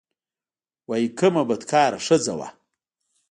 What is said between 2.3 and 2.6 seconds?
وه.